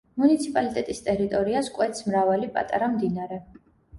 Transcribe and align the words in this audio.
მუნიციპალიტეტის 0.21 1.01
ტერიტორიას 1.07 1.69
კვეთს 1.77 2.01
მრავალი 2.09 2.49
პატარა 2.57 2.87
მდინარე. 2.97 3.41